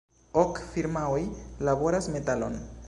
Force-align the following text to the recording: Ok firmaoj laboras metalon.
Ok 0.43 0.61
firmaoj 0.71 1.21
laboras 1.69 2.13
metalon. 2.17 2.61